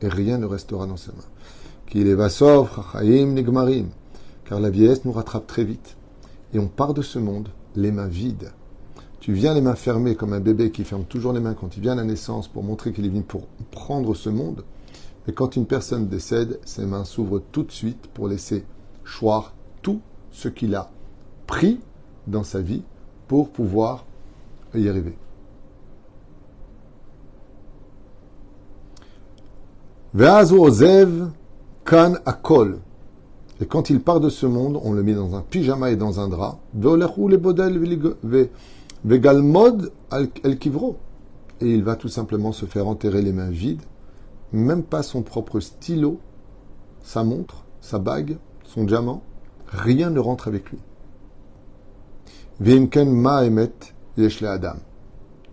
et 0.01 0.07
rien 0.07 0.37
ne 0.37 0.45
restera 0.45 0.85
dans 0.85 0.97
ses 0.97 1.11
mains. 1.11 1.17
Qu'il 1.87 2.07
est 2.07 2.15
vasov, 2.15 2.69
chachaim, 2.75 3.33
nigmarim, 3.33 3.89
car 4.45 4.59
la 4.59 4.69
vieillesse 4.69 5.05
nous 5.05 5.11
rattrape 5.11 5.47
très 5.47 5.63
vite. 5.63 5.97
Et 6.53 6.59
on 6.59 6.67
part 6.67 6.93
de 6.93 7.01
ce 7.01 7.19
monde 7.19 7.49
les 7.75 7.91
mains 7.91 8.07
vides. 8.07 8.51
Tu 9.27 9.33
viens 9.33 9.53
les 9.53 9.59
mains 9.59 9.75
fermées 9.75 10.15
comme 10.15 10.31
un 10.31 10.39
bébé 10.39 10.71
qui 10.71 10.85
ferme 10.85 11.03
toujours 11.03 11.33
les 11.33 11.41
mains 11.41 11.53
quand 11.53 11.75
il 11.75 11.81
vient 11.81 11.91
à 11.91 11.95
la 11.95 12.05
naissance 12.05 12.47
pour 12.47 12.63
montrer 12.63 12.93
qu'il 12.93 13.05
est 13.05 13.09
venu 13.09 13.23
pour 13.23 13.45
prendre 13.71 14.15
ce 14.15 14.29
monde. 14.29 14.63
Mais 15.27 15.33
quand 15.33 15.57
une 15.57 15.65
personne 15.65 16.07
décède, 16.07 16.61
ses 16.63 16.85
mains 16.85 17.03
s'ouvrent 17.03 17.41
tout 17.51 17.63
de 17.63 17.71
suite 17.73 18.07
pour 18.13 18.29
laisser 18.29 18.63
choir 19.03 19.53
tout 19.81 19.99
ce 20.31 20.47
qu'il 20.47 20.75
a 20.75 20.91
pris 21.45 21.81
dans 22.25 22.45
sa 22.45 22.61
vie 22.61 22.83
pour 23.27 23.49
pouvoir 23.49 24.05
y 24.73 24.87
arriver. 24.87 25.17
Kan 31.83 32.13
akol. 32.25 32.79
Et 33.59 33.65
quand 33.65 33.89
il 33.89 33.99
part 33.99 34.21
de 34.21 34.29
ce 34.29 34.45
monde, 34.45 34.79
on 34.81 34.93
le 34.93 35.03
met 35.03 35.15
dans 35.15 35.35
un 35.35 35.41
pyjama 35.41 35.91
et 35.91 35.97
dans 35.97 36.21
un 36.21 36.29
drap. 36.29 36.61
Vegalmod 39.07 39.93
el 40.11 40.59
kivro. 40.59 40.97
Et 41.59 41.73
il 41.73 41.83
va 41.83 41.95
tout 41.95 42.09
simplement 42.09 42.51
se 42.51 42.65
faire 42.65 42.87
enterrer 42.87 43.23
les 43.23 43.33
mains 43.33 43.49
vides, 43.49 43.81
même 44.51 44.83
pas 44.83 45.01
son 45.01 45.23
propre 45.23 45.59
stylo, 45.59 46.19
sa 47.01 47.23
montre, 47.23 47.65
sa 47.81 47.97
bague, 47.97 48.37
son 48.63 48.83
diamant, 48.83 49.23
rien 49.67 50.11
ne 50.11 50.19
rentre 50.19 50.47
avec 50.47 50.69
lui. 50.69 50.77
Vimken 52.59 53.11
ma 53.11 53.43
emet 53.43 53.73
adam. 54.43 54.75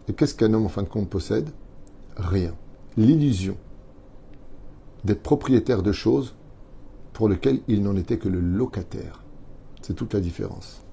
Et 0.08 0.12
qu'est-ce 0.12 0.34
qu'un 0.34 0.52
homme 0.52 0.66
en 0.66 0.68
fin 0.68 0.82
de 0.82 0.88
compte 0.88 1.08
possède? 1.08 1.48
Rien. 2.16 2.54
L'illusion 2.98 3.56
d'être 5.04 5.22
propriétaire 5.22 5.82
de 5.82 5.92
choses 5.92 6.34
pour 7.14 7.30
lesquelles 7.30 7.60
il 7.66 7.82
n'en 7.82 7.96
était 7.96 8.18
que 8.18 8.28
le 8.28 8.40
locataire. 8.40 9.22
C'est 9.80 9.94
toute 9.94 10.12
la 10.12 10.20
différence. 10.20 10.83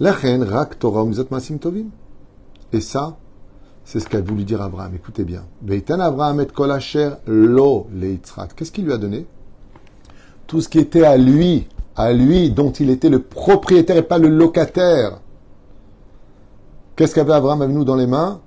Rak 0.00 0.78
Torah 0.78 1.04
masim 1.30 1.58
tovim. 1.58 1.90
Et 2.72 2.80
ça, 2.80 3.16
c'est 3.84 4.00
ce 4.00 4.08
qu'a 4.08 4.20
voulu 4.20 4.44
dire 4.44 4.62
Abraham. 4.62 4.94
Écoutez 4.94 5.24
bien. 5.24 5.44
Abraham 5.88 6.40
et 6.40 6.46
lo 7.26 7.86
Qu'est-ce 8.56 8.72
qu'il 8.72 8.84
lui 8.84 8.92
a 8.92 8.98
donné? 8.98 9.26
Tout 10.46 10.60
ce 10.60 10.68
qui 10.68 10.78
était 10.78 11.04
à 11.04 11.16
lui, 11.16 11.68
à 11.96 12.12
lui, 12.12 12.50
dont 12.50 12.72
il 12.72 12.90
était 12.90 13.08
le 13.08 13.20
propriétaire 13.20 13.96
et 13.96 14.02
pas 14.02 14.18
le 14.18 14.28
locataire. 14.28 15.20
Qu'est-ce 16.96 17.14
qu'avait 17.14 17.32
Abraham 17.32 17.62
avec 17.62 17.74
nous 17.74 17.84
dans 17.84 17.96
les 17.96 18.06
mains? 18.06 18.40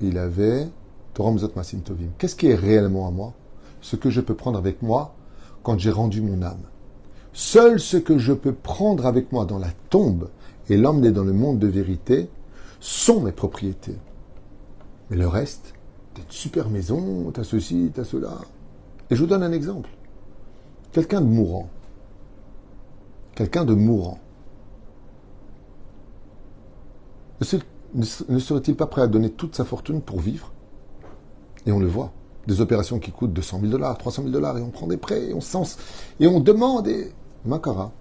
Il 0.00 0.18
avait 0.18 0.68
Torah 1.12 1.32
masim 1.56 1.80
tovim. 1.80 2.10
Qu'est-ce 2.18 2.36
qui 2.36 2.48
est 2.48 2.54
réellement 2.54 3.08
à 3.08 3.10
moi? 3.10 3.32
Ce 3.80 3.96
que 3.96 4.10
je 4.10 4.20
peux 4.20 4.34
prendre 4.34 4.58
avec 4.58 4.80
moi 4.82 5.14
quand 5.62 5.78
j'ai 5.78 5.90
rendu 5.90 6.20
mon 6.20 6.42
âme. 6.42 6.62
Seul 7.32 7.80
ce 7.80 7.96
que 7.96 8.16
je 8.16 8.32
peux 8.32 8.52
prendre 8.52 9.06
avec 9.06 9.32
moi 9.32 9.44
dans 9.44 9.58
la 9.58 9.70
tombe 9.90 10.28
et 10.68 10.76
l'emmener 10.76 11.12
dans 11.12 11.24
le 11.24 11.32
monde 11.32 11.58
de 11.58 11.66
vérité 11.66 12.28
sont 12.80 13.20
mes 13.20 13.32
propriétés. 13.32 13.96
Mais 15.10 15.16
le 15.16 15.28
reste, 15.28 15.74
t'as 16.14 16.22
une 16.22 16.30
super 16.30 16.70
maison, 16.70 17.30
t'as 17.32 17.44
ceci, 17.44 17.90
t'as 17.94 18.04
cela. 18.04 18.38
Et 19.10 19.16
je 19.16 19.20
vous 19.20 19.26
donne 19.26 19.42
un 19.42 19.52
exemple. 19.52 19.90
Quelqu'un 20.92 21.20
de 21.20 21.26
mourant. 21.26 21.68
Quelqu'un 23.34 23.64
de 23.64 23.74
mourant. 23.74 24.18
Ne 27.94 28.38
serait-il 28.38 28.76
pas 28.76 28.86
prêt 28.86 29.02
à 29.02 29.06
donner 29.06 29.30
toute 29.30 29.54
sa 29.54 29.64
fortune 29.64 30.00
pour 30.00 30.20
vivre? 30.20 30.52
Et 31.66 31.72
on 31.72 31.78
le 31.78 31.86
voit 31.86 32.12
des 32.46 32.60
opérations 32.60 32.98
qui 32.98 33.10
coûtent 33.10 33.32
200 33.32 33.60
000 33.60 33.72
dollars, 33.72 33.96
300 33.96 34.22
000 34.22 34.32
dollars, 34.32 34.58
et 34.58 34.62
on 34.62 34.70
prend 34.70 34.86
des 34.86 34.96
prêts, 34.96 35.30
et 35.30 35.34
on 35.34 35.40
sens, 35.40 35.78
et 36.20 36.26
on 36.26 36.40
demande, 36.40 36.88
et 36.88 37.12
Makara, 37.44 37.92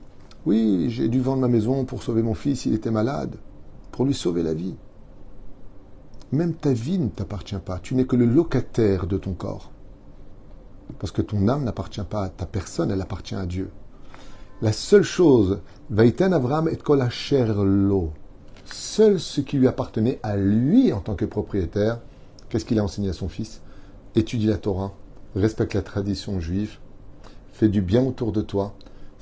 oui, 0.45 0.87
j'ai 0.89 1.07
dû 1.07 1.21
vendre 1.21 1.41
ma 1.41 1.47
maison 1.47 1.85
pour 1.85 2.03
sauver 2.03 2.21
mon 2.21 2.33
fils, 2.33 2.65
il 2.65 2.73
était 2.73 2.91
malade, 2.91 3.37
pour 3.91 4.05
lui 4.05 4.13
sauver 4.13 4.43
la 4.43 4.53
vie. 4.53 4.75
Même 6.31 6.53
ta 6.53 6.73
vie 6.73 6.99
ne 6.99 7.07
t'appartient 7.07 7.55
pas, 7.63 7.79
tu 7.79 7.95
n'es 7.95 8.05
que 8.05 8.15
le 8.15 8.25
locataire 8.25 9.07
de 9.07 9.17
ton 9.17 9.33
corps. 9.33 9.71
Parce 10.99 11.11
que 11.11 11.21
ton 11.21 11.47
âme 11.47 11.63
n'appartient 11.63 12.01
pas 12.09 12.23
à 12.23 12.29
ta 12.29 12.45
personne, 12.45 12.91
elle 12.91 13.01
appartient 13.01 13.35
à 13.35 13.45
Dieu. 13.45 13.69
La 14.61 14.73
seule 14.73 15.03
chose, 15.03 15.59
Vaïten 15.89 16.33
Abraham 16.33 16.67
et 16.67 16.77
kol 16.77 17.07
lo, 17.63 18.11
seul 18.65 19.19
ce 19.19 19.41
qui 19.41 19.57
lui 19.57 19.67
appartenait 19.67 20.19
à 20.23 20.35
lui 20.35 20.91
en 20.91 20.99
tant 20.99 21.15
que 21.15 21.25
propriétaire, 21.25 21.99
qu'est-ce 22.49 22.65
qu'il 22.65 22.79
a 22.79 22.83
enseigné 22.83 23.09
à 23.09 23.13
son 23.13 23.29
fils? 23.29 23.61
Étudie 24.15 24.47
la 24.47 24.57
Torah, 24.57 24.93
respecte 25.35 25.73
la 25.73 25.81
tradition 25.81 26.39
juive, 26.39 26.77
fais 27.51 27.69
du 27.69 27.81
bien 27.81 28.03
autour 28.05 28.31
de 28.31 28.41
toi, 28.41 28.73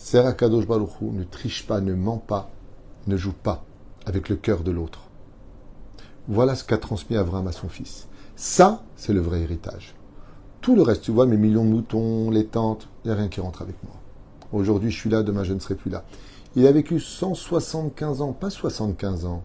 sers 0.02 0.26
à 0.26 0.34
Kadosh 0.34 0.66
Baruchou, 0.66 1.12
ne 1.12 1.24
triche 1.24 1.68
pas, 1.68 1.80
ne 1.80 1.94
ment 1.94 2.18
pas, 2.18 2.50
ne 3.06 3.16
joue 3.16 3.34
pas 3.34 3.64
avec 4.06 4.30
le 4.30 4.36
cœur 4.36 4.64
de 4.64 4.72
l'autre. 4.72 5.02
Voilà 6.28 6.56
ce 6.56 6.64
qu'a 6.64 6.80
transmis 6.80 7.18
Abraham 7.18 7.48
à 7.48 7.52
son 7.52 7.70
fils. 7.70 8.08
Ça, 8.36 8.84
c'est 8.96 9.14
le 9.14 9.20
vrai 9.22 9.42
héritage. 9.42 9.94
Tout 10.60 10.76
le 10.76 10.82
reste, 10.82 11.04
tu 11.04 11.12
vois, 11.12 11.28
mes 11.28 11.38
millions 11.38 11.64
de 11.64 11.70
moutons, 11.70 12.32
les 12.32 12.48
tentes, 12.48 12.90
il 13.04 13.08
n'y 13.08 13.14
a 13.14 13.18
rien 13.18 13.28
qui 13.28 13.42
rentre 13.42 13.62
avec 13.62 13.76
moi. 13.84 13.94
Aujourd'hui, 14.52 14.90
je 14.90 14.98
suis 14.98 15.10
là, 15.10 15.22
demain, 15.22 15.44
je 15.44 15.54
ne 15.54 15.60
serai 15.60 15.76
plus 15.76 15.92
là. 15.92 16.04
Il 16.56 16.66
a 16.66 16.72
vécu 16.72 17.00
175 17.00 18.22
ans, 18.22 18.34
pas 18.34 18.50
75 18.50 19.26
ans. 19.26 19.44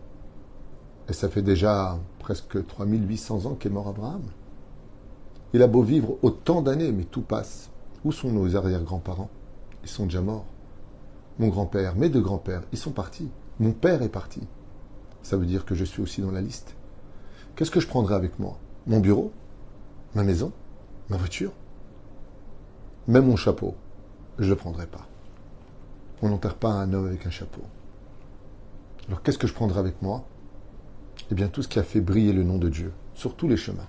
Et 1.11 1.13
ça 1.13 1.29
fait 1.29 1.43
déjà 1.43 1.99
presque 2.19 2.67
3800 2.67 3.45
ans 3.45 3.55
qu'est 3.55 3.69
mort 3.69 3.89
Abraham. 3.89 4.23
Il 5.53 5.63
a 5.63 5.67
beau 5.67 5.83
vivre 5.83 6.17
autant 6.23 6.63
d'années, 6.63 6.93
mais 6.93 7.05
tout 7.05 7.23
passe. 7.23 7.69
Où 8.05 8.11
sont 8.11 8.33
nos 8.33 8.57
arrière-grands-parents? 8.57 9.31
Ils 9.87 9.89
sont 9.89 10.07
déjà 10.07 10.21
morts. 10.21 10.47
Mon 11.39 11.47
grand-père, 11.47 11.95
mes 11.95 12.09
deux 12.09 12.21
grands-pères, 12.21 12.65
ils 12.73 12.79
sont 12.79 12.91
partis. 12.91 13.31
Mon 13.61 13.71
père 13.71 14.03
est 14.03 14.09
parti. 14.09 14.41
Ça 15.23 15.37
veut 15.37 15.47
dire 15.47 15.65
que 15.65 15.77
je 15.77 15.85
suis 15.85 16.03
aussi 16.03 16.21
dans 16.21 16.33
la 16.33 16.41
liste. 16.41 16.75
Qu'est-ce 17.55 17.71
que 17.71 17.79
je 17.79 17.87
prendrai 17.87 18.17
avec 18.17 18.41
moi? 18.41 18.59
Mon 18.89 18.99
bureau? 18.99 19.31
Ma 20.17 20.25
maison? 20.25 20.51
Ma 21.09 21.17
voiture? 21.17 21.53
Même 23.07 23.27
mon 23.27 23.37
chapeau 23.37 23.77
Je 24.41 24.47
ne 24.47 24.51
le 24.51 24.57
prendrai 24.57 24.89
pas. 24.89 25.07
On 26.21 26.31
n'enterre 26.31 26.57
pas 26.57 26.71
un 26.71 26.93
homme 26.93 27.07
avec 27.07 27.25
un 27.25 27.31
chapeau. 27.31 27.63
Alors 29.07 29.23
qu'est-ce 29.23 29.39
que 29.39 29.47
je 29.47 29.55
prendrai 29.55 29.79
avec 29.79 30.03
moi? 30.03 30.25
Eh 31.31 31.37
bien 31.37 31.47
tout 31.47 31.63
ce 31.63 31.69
qui 31.69 31.79
a 31.79 31.85
fait 31.85 32.01
briller 32.01 32.33
le 32.33 32.43
nom 32.43 32.59
de 32.59 32.69
Dieu 32.69 32.93
sur 33.15 33.37
tous 33.37 33.47
les 33.47 33.57
chemins. 33.57 33.87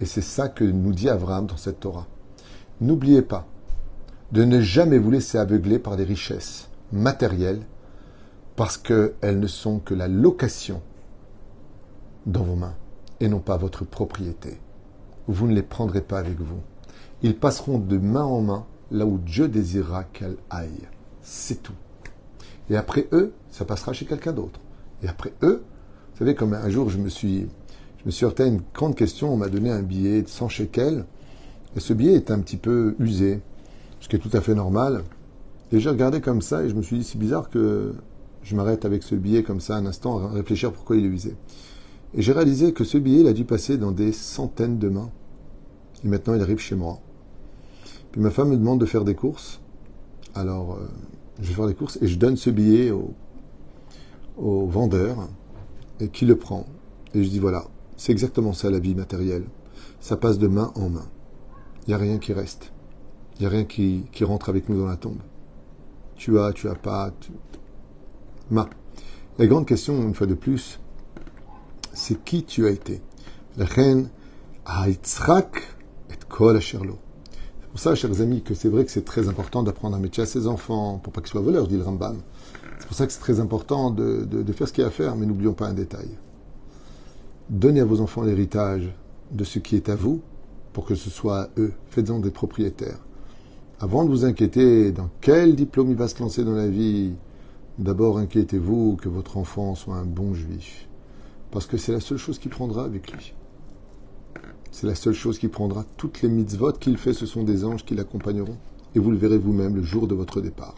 Et 0.00 0.06
c'est 0.06 0.22
ça 0.22 0.48
que 0.48 0.62
nous 0.62 0.92
dit 0.92 1.08
Abraham 1.08 1.46
dans 1.46 1.56
cette 1.56 1.80
Torah. 1.80 2.06
N'oubliez 2.80 3.22
pas 3.22 3.48
de 4.34 4.42
ne 4.42 4.60
jamais 4.60 4.98
vous 4.98 5.12
laisser 5.12 5.38
aveugler 5.38 5.78
par 5.78 5.96
des 5.96 6.02
richesses 6.02 6.68
matérielles 6.90 7.62
parce 8.56 8.76
qu'elles 8.76 9.38
ne 9.38 9.46
sont 9.46 9.78
que 9.78 9.94
la 9.94 10.08
location 10.08 10.82
dans 12.26 12.42
vos 12.42 12.56
mains 12.56 12.74
et 13.20 13.28
non 13.28 13.38
pas 13.38 13.56
votre 13.56 13.84
propriété. 13.84 14.58
Vous 15.28 15.46
ne 15.46 15.54
les 15.54 15.62
prendrez 15.62 16.00
pas 16.00 16.18
avec 16.18 16.40
vous. 16.40 16.58
Ils 17.22 17.36
passeront 17.36 17.78
de 17.78 17.96
main 17.96 18.24
en 18.24 18.40
main 18.40 18.66
là 18.90 19.06
où 19.06 19.18
Dieu 19.18 19.46
désirera 19.46 20.02
qu'elles 20.02 20.36
aillent. 20.50 20.88
C'est 21.22 21.62
tout. 21.62 21.76
Et 22.70 22.76
après 22.76 23.06
eux, 23.12 23.34
ça 23.52 23.64
passera 23.64 23.92
chez 23.92 24.04
quelqu'un 24.04 24.32
d'autre. 24.32 24.58
Et 25.04 25.06
après 25.06 25.32
eux, 25.42 25.62
vous 26.10 26.18
savez, 26.18 26.34
comme 26.34 26.54
un 26.54 26.70
jour 26.70 26.90
je 26.90 26.98
me 26.98 27.08
suis 27.08 27.46
je 28.04 28.24
heurté 28.24 28.42
à 28.42 28.46
une 28.46 28.62
grande 28.74 28.96
question. 28.96 29.32
On 29.32 29.36
m'a 29.36 29.48
donné 29.48 29.70
un 29.70 29.82
billet 29.82 30.22
de 30.22 30.28
100 30.28 30.48
shekels. 30.48 31.04
Et 31.76 31.80
ce 31.80 31.92
billet 31.92 32.14
est 32.14 32.32
un 32.32 32.40
petit 32.40 32.56
peu 32.56 32.96
usé, 32.98 33.40
ce 34.04 34.08
qui 34.10 34.16
est 34.16 34.18
tout 34.18 34.36
à 34.36 34.42
fait 34.42 34.54
normal. 34.54 35.02
Et 35.72 35.80
j'ai 35.80 35.88
regardé 35.88 36.20
comme 36.20 36.42
ça 36.42 36.62
et 36.62 36.68
je 36.68 36.74
me 36.74 36.82
suis 36.82 36.98
dit, 36.98 37.04
c'est 37.04 37.16
bizarre 37.16 37.48
que 37.48 37.94
je 38.42 38.54
m'arrête 38.54 38.84
avec 38.84 39.02
ce 39.02 39.14
billet 39.14 39.42
comme 39.42 39.60
ça 39.60 39.76
un 39.76 39.86
instant 39.86 40.18
à 40.18 40.28
réfléchir 40.28 40.72
pourquoi 40.72 40.96
il 40.96 41.06
est 41.06 41.08
usé. 41.08 41.34
Et 42.12 42.20
j'ai 42.20 42.32
réalisé 42.32 42.74
que 42.74 42.84
ce 42.84 42.98
billet, 42.98 43.20
il 43.20 43.28
a 43.28 43.32
dû 43.32 43.46
passer 43.46 43.78
dans 43.78 43.92
des 43.92 44.12
centaines 44.12 44.78
de 44.78 44.90
mains. 44.90 45.10
Et 46.04 46.08
maintenant, 46.08 46.34
il 46.34 46.42
arrive 46.42 46.58
chez 46.58 46.74
moi. 46.74 46.98
Puis 48.12 48.20
ma 48.20 48.28
femme 48.28 48.50
me 48.50 48.58
demande 48.58 48.78
de 48.78 48.84
faire 48.84 49.04
des 49.04 49.14
courses. 49.14 49.62
Alors, 50.34 50.74
euh, 50.74 50.86
je 51.40 51.48
vais 51.48 51.54
faire 51.54 51.66
des 51.66 51.74
courses 51.74 51.98
et 52.02 52.06
je 52.06 52.18
donne 52.18 52.36
ce 52.36 52.50
billet 52.50 52.90
au, 52.90 53.14
au 54.36 54.66
vendeur 54.66 55.30
et 55.98 56.08
qui 56.08 56.26
le 56.26 56.36
prend. 56.36 56.66
Et 57.14 57.24
je 57.24 57.30
dis, 57.30 57.38
voilà, 57.38 57.64
c'est 57.96 58.12
exactement 58.12 58.52
ça 58.52 58.68
la 58.68 58.80
vie 58.80 58.94
matérielle. 58.94 59.46
Ça 59.98 60.18
passe 60.18 60.38
de 60.38 60.46
main 60.46 60.72
en 60.74 60.90
main. 60.90 61.08
Il 61.86 61.90
n'y 61.90 61.94
a 61.94 61.98
rien 61.98 62.18
qui 62.18 62.34
reste. 62.34 62.73
Il 63.36 63.40
n'y 63.40 63.46
a 63.46 63.50
rien 63.50 63.64
qui, 63.64 64.04
rentre 64.22 64.48
avec 64.48 64.68
nous 64.68 64.78
dans 64.78 64.86
la 64.86 64.96
tombe. 64.96 65.18
Tu 66.16 66.38
as, 66.38 66.52
tu 66.52 66.68
as 66.68 66.74
pas. 66.74 67.12
Ma. 68.50 68.68
La 69.38 69.46
grande 69.46 69.66
question, 69.66 70.00
une 70.02 70.14
fois 70.14 70.26
de 70.26 70.34
plus, 70.34 70.78
c'est 71.92 72.22
qui 72.24 72.44
tu 72.44 72.66
as 72.66 72.70
été. 72.70 73.02
La 73.56 73.64
reine 73.64 74.08
et 74.88 74.96
Kol 76.28 76.60
C'est 76.60 76.78
pour 76.78 77.80
ça, 77.80 77.94
chers 77.94 78.20
amis, 78.20 78.42
que 78.42 78.54
c'est 78.54 78.68
vrai 78.68 78.84
que 78.84 78.90
c'est 78.90 79.04
très 79.04 79.28
important 79.28 79.62
d'apprendre 79.62 79.96
un 79.96 80.00
métier 80.00 80.22
à 80.22 80.26
ses 80.26 80.46
enfants 80.46 80.98
pour 81.02 81.12
pas 81.12 81.20
qu'ils 81.20 81.30
soient 81.30 81.40
voleurs, 81.40 81.66
dit 81.66 81.76
le 81.76 81.82
Rambam. 81.82 82.18
C'est 82.78 82.86
pour 82.86 82.96
ça 82.96 83.06
que 83.06 83.12
c'est 83.12 83.20
très 83.20 83.40
important 83.40 83.90
de, 83.90 84.24
de 84.24 84.52
faire 84.52 84.68
ce 84.68 84.72
qu'il 84.72 84.82
y 84.82 84.84
a 84.84 84.88
à 84.88 84.90
faire, 84.90 85.16
mais 85.16 85.26
n'oublions 85.26 85.54
pas 85.54 85.66
un 85.66 85.74
détail 85.74 86.08
Donnez 87.50 87.80
à 87.80 87.84
vos 87.84 88.00
enfants 88.00 88.22
l'héritage 88.22 88.90
de 89.30 89.44
ce 89.44 89.58
qui 89.58 89.76
est 89.76 89.88
à 89.88 89.96
vous 89.96 90.22
pour 90.72 90.86
que 90.86 90.94
ce 90.94 91.10
soit 91.10 91.42
à 91.42 91.48
eux. 91.58 91.72
Faites-en 91.90 92.18
des 92.20 92.30
propriétaires. 92.30 92.98
Avant 93.80 94.04
de 94.04 94.08
vous 94.08 94.24
inquiéter 94.24 94.92
dans 94.92 95.10
quel 95.20 95.56
diplôme 95.56 95.90
il 95.90 95.96
va 95.96 96.06
se 96.06 96.20
lancer 96.20 96.44
dans 96.44 96.54
la 96.54 96.68
vie, 96.68 97.12
d'abord 97.78 98.18
inquiétez-vous 98.18 98.96
que 99.02 99.08
votre 99.08 99.36
enfant 99.36 99.74
soit 99.74 99.96
un 99.96 100.04
bon 100.04 100.32
juif. 100.32 100.88
Parce 101.50 101.66
que 101.66 101.76
c'est 101.76 101.90
la 101.90 101.98
seule 101.98 102.18
chose 102.18 102.38
qu'il 102.38 102.52
prendra 102.52 102.84
avec 102.84 103.10
lui. 103.10 103.34
C'est 104.70 104.86
la 104.86 104.94
seule 104.94 105.14
chose 105.14 105.40
qu'il 105.40 105.50
prendra. 105.50 105.84
Toutes 105.96 106.22
les 106.22 106.28
mitzvot 106.28 106.72
qu'il 106.72 106.96
fait, 106.96 107.14
ce 107.14 107.26
sont 107.26 107.42
des 107.42 107.64
anges 107.64 107.84
qui 107.84 107.96
l'accompagneront. 107.96 108.58
Et 108.94 109.00
vous 109.00 109.10
le 109.10 109.16
verrez 109.16 109.38
vous-même 109.38 109.74
le 109.74 109.82
jour 109.82 110.06
de 110.06 110.14
votre 110.14 110.40
départ. 110.40 110.76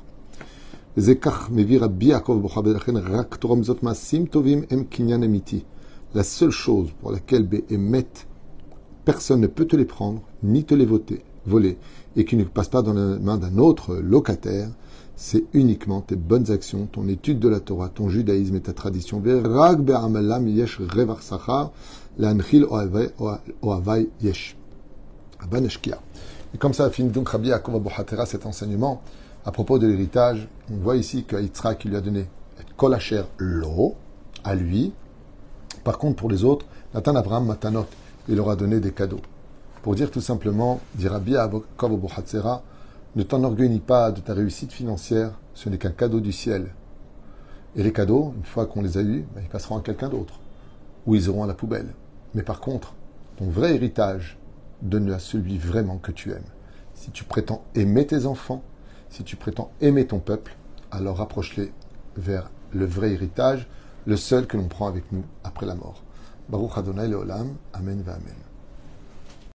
La 0.96 1.02
seule 6.22 6.50
chose 6.50 6.90
pour 7.00 7.12
laquelle 7.12 7.46
Béhémet, 7.46 8.06
personne 9.04 9.40
ne 9.42 9.46
peut 9.46 9.66
te 9.66 9.76
les 9.76 9.84
prendre, 9.84 10.22
ni 10.42 10.64
te 10.64 10.74
les 10.74 10.86
voter, 10.86 11.22
voler, 11.46 11.78
et 12.16 12.24
qui 12.24 12.36
ne 12.36 12.44
passe 12.44 12.68
pas 12.68 12.82
dans 12.82 12.92
la 12.92 13.18
main 13.18 13.36
d'un 13.36 13.58
autre 13.58 13.96
locataire, 13.96 14.68
c'est 15.16 15.44
uniquement 15.54 16.02
tes 16.02 16.16
bonnes 16.16 16.50
actions, 16.50 16.86
ton 16.86 17.08
étude 17.08 17.38
de 17.38 17.48
la 17.48 17.60
Torah, 17.60 17.88
ton 17.88 18.10
judaïsme 18.10 18.56
et 18.56 18.60
ta 18.60 18.74
tradition. 18.74 19.22
Et 26.54 26.58
comme 26.58 26.74
ça 26.74 26.90
finit 26.90 27.10
donc 27.10 27.28
Rabbi 27.28 27.48
Yaakov 27.48 27.88
cet 28.26 28.46
enseignement 28.46 29.02
à 29.46 29.52
propos 29.52 29.78
de 29.78 29.86
l'héritage. 29.86 30.48
On 30.70 30.76
voit 30.76 30.96
ici 30.96 31.24
que 31.24 31.36
Yitzhak 31.36 31.84
lui 31.84 31.96
a 31.96 32.00
donné 32.00 32.26
Kolacher 32.76 33.22
l'eau 33.38 33.94
à 34.44 34.54
lui. 34.54 34.92
Par 35.82 35.98
contre, 35.98 36.16
pour 36.16 36.28
les 36.28 36.44
autres, 36.44 36.66
Nathan 36.92 37.14
Abraham 37.14 37.46
Matanot, 37.46 37.86
il 38.28 38.36
leur 38.36 38.50
a 38.50 38.56
donné 38.56 38.80
des 38.80 38.92
cadeaux. 38.92 39.20
Pour 39.86 39.94
dire 39.94 40.10
tout 40.10 40.20
simplement, 40.20 40.80
dit 40.96 41.06
Rabbi 41.06 41.36
ne 43.14 43.22
t'enorgueillis 43.22 43.78
pas 43.78 44.10
de 44.10 44.20
ta 44.20 44.34
réussite 44.34 44.72
financière, 44.72 45.38
ce 45.54 45.68
n'est 45.68 45.78
qu'un 45.78 45.92
cadeau 45.92 46.18
du 46.18 46.32
ciel. 46.32 46.74
Et 47.76 47.84
les 47.84 47.92
cadeaux, 47.92 48.34
une 48.36 48.44
fois 48.44 48.66
qu'on 48.66 48.82
les 48.82 48.98
a 48.98 49.02
eus, 49.02 49.24
ben, 49.32 49.42
ils 49.44 49.48
passeront 49.48 49.78
à 49.78 49.82
quelqu'un 49.82 50.08
d'autre, 50.08 50.40
ou 51.06 51.14
ils 51.14 51.26
iront 51.26 51.44
à 51.44 51.46
la 51.46 51.54
poubelle. 51.54 51.94
Mais 52.34 52.42
par 52.42 52.58
contre, 52.58 52.94
ton 53.36 53.48
vrai 53.48 53.76
héritage, 53.76 54.38
donne-le 54.82 55.14
à 55.14 55.20
celui 55.20 55.56
vraiment 55.56 55.98
que 55.98 56.10
tu 56.10 56.32
aimes. 56.32 56.50
Si 56.94 57.12
tu 57.12 57.22
prétends 57.22 57.62
aimer 57.76 58.08
tes 58.08 58.26
enfants, 58.26 58.64
si 59.08 59.22
tu 59.22 59.36
prétends 59.36 59.70
aimer 59.80 60.08
ton 60.08 60.18
peuple, 60.18 60.56
alors 60.90 61.18
rapproche-les 61.18 61.72
vers 62.16 62.50
le 62.72 62.86
vrai 62.86 63.12
héritage, 63.12 63.68
le 64.04 64.16
seul 64.16 64.48
que 64.48 64.56
l'on 64.56 64.66
prend 64.66 64.88
avec 64.88 65.12
nous 65.12 65.22
après 65.44 65.64
la 65.64 65.76
mort. 65.76 66.02
Baruch 66.48 66.76
Adonai 66.76 67.06
Leolam, 67.06 67.54
Amen 67.72 68.02
va 68.02 68.14
Amen. 68.14 68.45